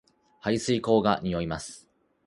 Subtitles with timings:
[0.41, 1.87] 排水溝が臭います